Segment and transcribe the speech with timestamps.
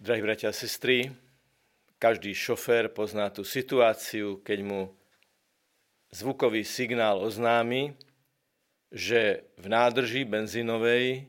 [0.00, 1.12] Drahí bratia a sestry,
[2.00, 4.80] každý šofér pozná tú situáciu, keď mu
[6.08, 7.92] zvukový signál oznámi,
[8.88, 11.28] že v nádrži benzínovej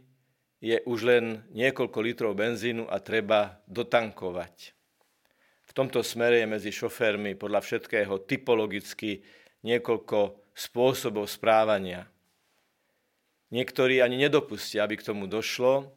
[0.63, 4.71] je už len niekoľko litrov benzínu a treba dotankovať.
[5.67, 9.19] V tomto smere je medzi šoférmi podľa všetkého typologicky
[9.67, 12.07] niekoľko spôsobov správania.
[13.51, 15.91] Niektorí ani nedopustia, aby k tomu došlo,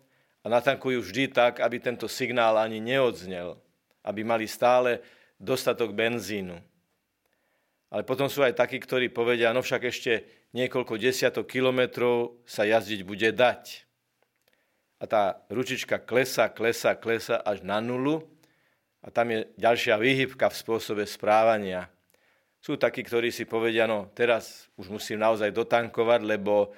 [0.45, 3.57] a natankujú vždy tak, aby tento signál ani neodznel,
[4.05, 5.01] aby mali stále
[5.41, 6.61] dostatok benzínu.
[7.89, 10.13] Ale potom sú aj takí, ktorí povedia, no však ešte
[10.53, 13.89] niekoľko desiatok kilometrov sa jazdiť bude dať.
[15.01, 18.25] A tá ručička klesa, klesa, klesa až na nulu
[19.01, 21.89] a tam je ďalšia výhybka v spôsobe správania.
[22.65, 26.73] Sú takí, ktorí si povedia, no teraz už musím naozaj dotankovať, lebo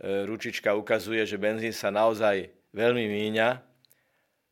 [0.00, 3.48] e, ručička ukazuje, že benzín sa naozaj veľmi míňa.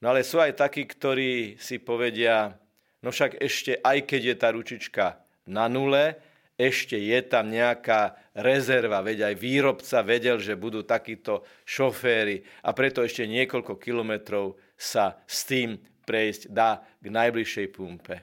[0.01, 2.57] No ale sú aj takí, ktorí si povedia,
[3.05, 5.07] no však ešte aj keď je tá ručička
[5.45, 6.17] na nule,
[6.57, 13.03] ešte je tam nejaká rezerva, veď aj výrobca vedel, že budú takíto šoféry a preto
[13.03, 18.17] ešte niekoľko kilometrov sa s tým prejsť dá k najbližšej pumpe.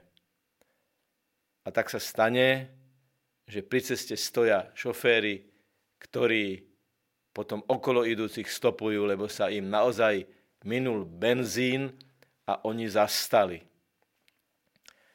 [1.62, 2.72] A tak sa stane,
[3.46, 5.44] že pri ceste stoja šoféry,
[6.00, 6.71] ktorí
[7.32, 10.28] potom okolo idúcich stopujú, lebo sa im naozaj
[10.68, 11.96] minul benzín
[12.46, 13.64] a oni zastali.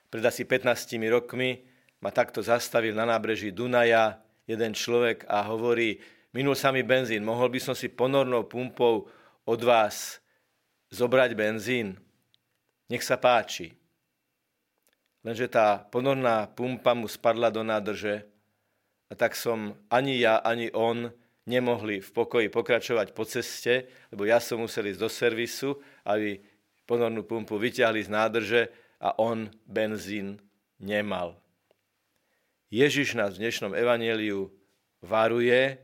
[0.08, 1.60] Pred asi 15 rokmi
[2.00, 4.16] ma takto zastavil na nábreží Dunaja
[4.48, 6.00] jeden človek a hovorí,
[6.32, 9.10] minul sa mi benzín, mohol by som si ponornou pumpou
[9.44, 10.22] od vás
[10.88, 11.98] zobrať benzín?
[12.86, 13.74] Nech sa páči.
[15.26, 18.22] Lenže tá ponorná pumpa mu spadla do nádrže
[19.10, 21.10] a tak som ani ja, ani on
[21.46, 26.42] nemohli v pokoji pokračovať po ceste, lebo ja som musel ísť do servisu, aby
[26.84, 28.62] ponornú pumpu vyťahli z nádrže
[28.98, 30.42] a on benzín
[30.82, 31.38] nemal.
[32.70, 34.50] Ježiš nás v dnešnom evaneliu
[34.98, 35.78] varuje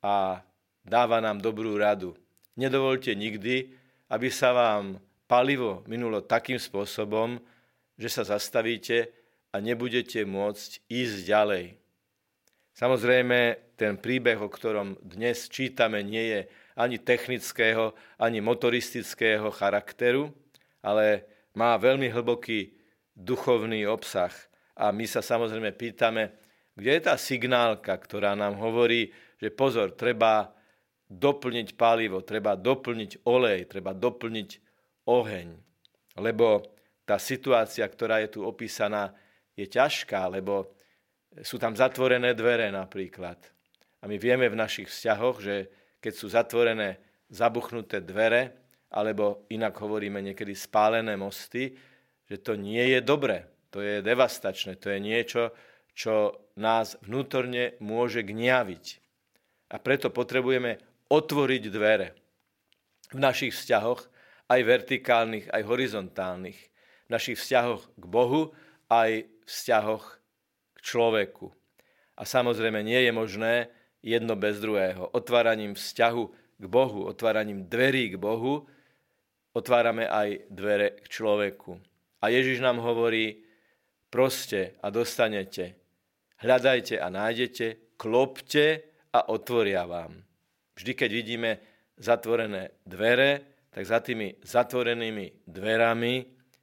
[0.00, 0.40] a
[0.80, 2.16] dáva nám dobrú radu.
[2.56, 3.68] Nedovolte nikdy,
[4.08, 4.96] aby sa vám
[5.28, 7.36] palivo minulo takým spôsobom,
[8.00, 9.12] že sa zastavíte
[9.52, 11.64] a nebudete môcť ísť ďalej.
[12.76, 16.40] Samozrejme, ten príbeh, o ktorom dnes čítame, nie je
[16.76, 20.28] ani technického, ani motoristického charakteru,
[20.84, 21.24] ale
[21.56, 22.76] má veľmi hlboký
[23.16, 24.32] duchovný obsah.
[24.76, 26.36] A my sa samozrejme pýtame,
[26.76, 29.08] kde je tá signálka, ktorá nám hovorí,
[29.40, 30.52] že pozor, treba
[31.08, 34.50] doplniť palivo, treba doplniť olej, treba doplniť
[35.08, 35.48] oheň.
[36.20, 36.60] Lebo
[37.08, 39.16] tá situácia, ktorá je tu opísaná,
[39.56, 40.75] je ťažká, lebo
[41.42, 43.36] sú tam zatvorené dvere napríklad.
[44.00, 45.54] A my vieme v našich vzťahoch, že
[46.00, 48.54] keď sú zatvorené, zabuchnuté dvere,
[48.94, 51.74] alebo inak hovoríme niekedy spálené mosty,
[52.24, 55.50] že to nie je dobre, to je devastačné, to je niečo,
[55.96, 58.84] čo nás vnútorne môže gňaviť.
[59.74, 60.78] A preto potrebujeme
[61.10, 62.14] otvoriť dvere
[63.10, 64.06] v našich vzťahoch,
[64.46, 66.58] aj vertikálnych, aj horizontálnych.
[67.06, 68.54] V našich vzťahoch k Bohu,
[68.86, 70.04] aj vzťahoch
[70.86, 71.50] človeku.
[72.14, 73.54] A samozrejme nie je možné
[73.98, 75.10] jedno bez druhého.
[75.10, 76.24] Otváraním vzťahu
[76.62, 78.70] k Bohu, otváraním dverí k Bohu,
[79.50, 81.74] otvárame aj dvere k človeku.
[82.22, 83.42] A Ježiš nám hovorí,
[84.08, 85.76] proste a dostanete,
[86.40, 90.22] hľadajte a nájdete, klopte a otvoria vám.
[90.76, 91.50] Vždy, keď vidíme
[91.96, 96.14] zatvorené dvere, tak za tými zatvorenými dverami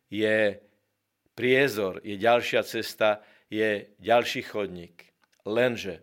[0.10, 0.58] je
[1.34, 3.22] priezor, je ďalšia cesta,
[3.54, 5.14] je ďalší chodník.
[5.46, 6.02] Lenže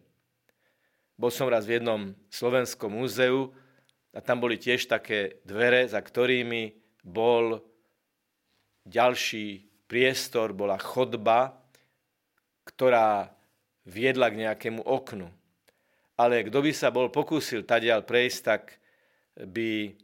[1.19, 3.51] bol som raz v jednom slovenskom múzeu
[4.15, 7.59] a tam boli tiež také dvere, za ktorými bol
[8.87, 11.59] ďalší priestor, bola chodba,
[12.63, 13.35] ktorá
[13.83, 15.27] viedla k nejakému oknu.
[16.15, 18.79] Ale kto by sa bol pokúsil tadiaľ prejsť, tak
[19.35, 19.99] by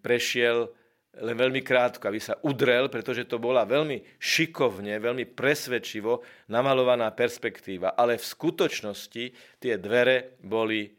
[0.00, 0.72] prešiel
[1.18, 7.94] len veľmi krátko, aby sa udrel, pretože to bola veľmi šikovne, veľmi presvedčivo namalovaná perspektíva.
[7.98, 9.24] Ale v skutočnosti
[9.58, 10.90] tie dvere boli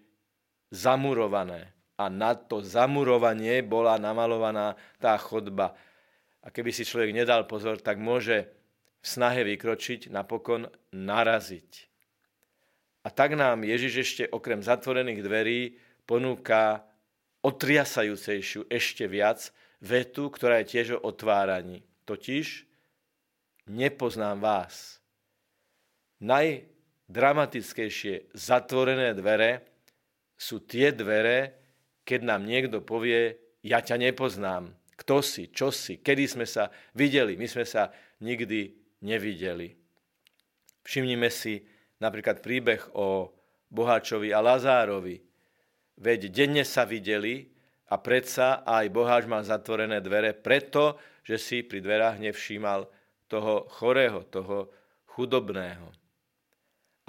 [0.71, 1.74] zamurované.
[2.00, 5.75] A na to zamurovanie bola namalovaná tá chodba.
[6.39, 8.48] A keby si človek nedal pozor, tak môže
[9.00, 11.72] v snahe vykročiť, napokon naraziť.
[13.04, 15.60] A tak nám Ježiš ešte okrem zatvorených dverí
[16.04, 16.83] ponúka
[17.44, 19.51] otriasajúcejšiu ešte viac,
[19.83, 21.83] vetu, ktorá je tiež o otváraní.
[22.03, 22.67] Totiž
[23.67, 24.99] nepoznám vás.
[26.19, 29.63] Najdramatickejšie zatvorené dvere
[30.35, 31.53] sú tie dvere,
[32.03, 34.75] keď nám niekto povie, ja ťa nepoznám.
[34.99, 37.39] Kto si, čo si, kedy sme sa videli.
[37.39, 37.87] My sme sa
[38.19, 39.75] nikdy nevideli.
[40.83, 41.63] Všimnime si
[42.03, 43.31] napríklad príbeh o
[43.71, 45.23] Boháčovi a Lazárovi.
[45.99, 47.47] Veď denne sa videli
[47.89, 52.86] a predsa aj Boháč mal zatvorené dvere preto, že si pri dverách nevšímal
[53.25, 54.69] toho chorého, toho
[55.09, 55.89] chudobného.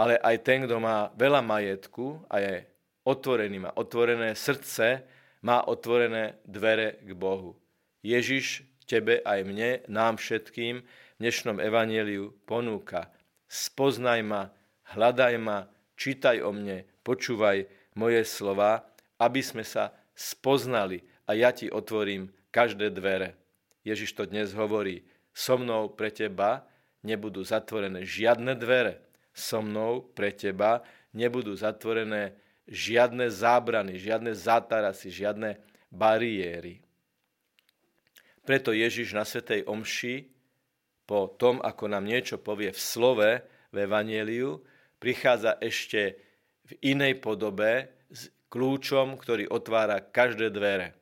[0.00, 2.65] Ale aj ten, kto má veľa majetku a je
[3.05, 5.05] otvorený, má otvorené srdce,
[5.44, 7.56] má otvorené dvere k Bohu.
[8.00, 13.12] Ježiš tebe aj mne, nám všetkým v dnešnom evaneliu ponúka.
[13.44, 14.49] Spoznaj ma,
[14.97, 15.69] hľadaj ma,
[16.00, 18.88] čítaj o mne, počúvaj moje slova,
[19.21, 23.40] aby sme sa spoznali a ja ti otvorím každé dvere.
[23.81, 25.00] Ježiš to dnes hovorí,
[25.32, 26.69] so mnou pre teba
[27.00, 29.00] nebudú zatvorené žiadne dvere.
[29.32, 30.84] So mnou pre teba
[31.17, 32.37] nebudú zatvorené
[32.69, 35.56] žiadne zábrany, žiadne zátarasy, žiadne
[35.88, 36.84] bariéry.
[38.44, 40.28] Preto Ježiš na Svetej Omši
[41.08, 43.31] po tom, ako nám niečo povie v slove,
[43.70, 44.61] v Evangeliu,
[45.00, 46.19] prichádza ešte
[46.69, 48.00] v inej podobe
[48.50, 50.93] kľúčom, ktorý otvára každé dvere.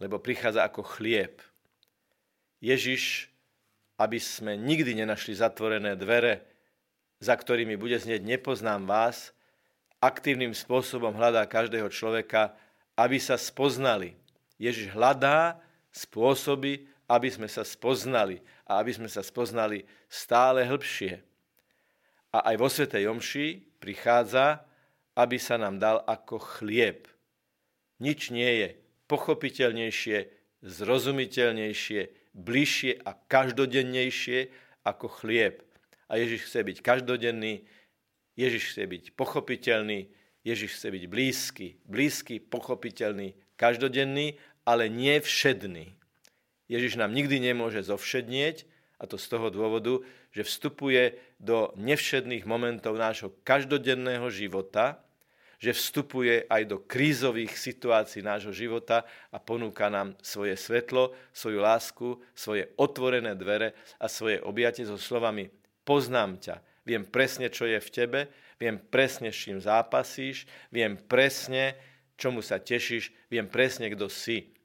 [0.00, 1.44] Lebo prichádza ako chlieb.
[2.64, 3.28] Ježiš,
[4.00, 6.44] aby sme nikdy nenašli zatvorené dvere,
[7.20, 9.36] za ktorými bude znieť nepoznám vás,
[10.00, 12.56] aktívnym spôsobom hľadá každého človeka,
[12.96, 14.16] aby sa spoznali.
[14.56, 15.60] Ježiš hľadá
[15.92, 21.20] spôsoby, aby sme sa spoznali a aby sme sa spoznali stále hĺbšie
[22.30, 23.46] a aj vo Svetej Omši
[23.82, 24.62] prichádza,
[25.20, 27.04] aby sa nám dal ako chlieb.
[28.00, 28.68] Nič nie je
[29.12, 30.18] pochopiteľnejšie,
[30.64, 32.00] zrozumiteľnejšie,
[32.32, 34.48] bližšie a každodennejšie
[34.88, 35.60] ako chlieb.
[36.08, 37.68] A Ježiš chce byť každodenný,
[38.40, 40.08] Ježiš chce byť pochopiteľný,
[40.40, 45.92] Ježiš chce byť blízky, blízky, pochopiteľný, každodenný, ale nie všedný.
[46.70, 48.64] Ježiš nám nikdy nemôže zovšednieť,
[49.00, 55.00] a to z toho dôvodu, že vstupuje do nevšedných momentov nášho každodenného života,
[55.60, 62.16] že vstupuje aj do krízových situácií nášho života a ponúka nám svoje svetlo, svoju lásku,
[62.32, 65.52] svoje otvorené dvere a svoje objatie so slovami
[65.84, 66.56] poznám ťa,
[66.88, 68.20] viem presne, čo je v tebe,
[68.56, 71.76] viem presne, s čím zápasíš, viem presne,
[72.16, 74.56] čomu sa tešíš, viem presne, kto si.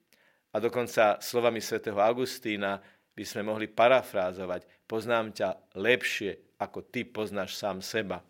[0.56, 2.80] A dokonca slovami svätého Augustína
[3.12, 8.24] by sme mohli parafrázovať, poznám ťa lepšie, ako ty poznáš sám seba.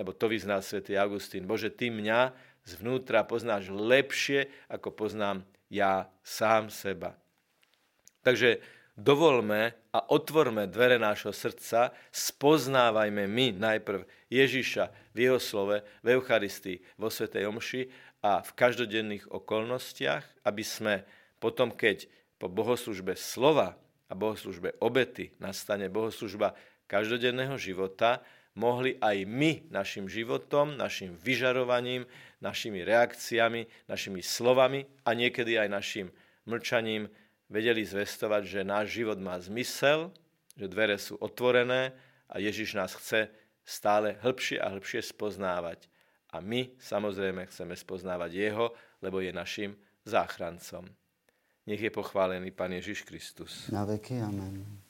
[0.00, 1.44] Lebo to vyznal svätý Augustín.
[1.44, 2.32] Bože, ty mňa
[2.64, 7.20] zvnútra poznáš lepšie, ako poznám ja sám seba.
[8.24, 8.64] Takže
[8.96, 16.80] dovolme a otvorme dvere nášho srdca, spoznávajme my najprv Ježiša v jeho slove, v Eucharistii,
[16.96, 17.82] vo Svetej Omši
[18.24, 21.04] a v každodenných okolnostiach, aby sme
[21.40, 22.08] potom, keď
[22.40, 23.76] po bohoslužbe slova
[24.08, 26.56] a bohoslužbe obety nastane bohoslužba
[26.88, 28.24] každodenného života,
[28.54, 32.06] mohli aj my našim životom, našim vyžarovaním,
[32.42, 36.06] našimi reakciami, našimi slovami a niekedy aj našim
[36.48, 37.06] mlčaním
[37.50, 40.10] vedeli zvestovať, že náš život má zmysel,
[40.56, 41.94] že dvere sú otvorené
[42.30, 43.30] a Ježiš nás chce
[43.66, 45.86] stále hĺbšie a hĺbšie spoznávať.
[46.30, 48.66] A my samozrejme chceme spoznávať Jeho,
[49.02, 49.74] lebo je našim
[50.06, 50.86] záchrancom.
[51.66, 53.66] Nech je pochválený Pán Ježiš Kristus.
[53.70, 54.89] Na veky, amen.